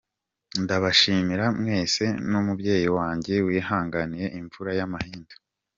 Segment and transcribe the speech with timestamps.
[0.63, 5.35] Ndabashimira mwese n’umubyeyi wanjye wihanganiye imvura y’amahindu.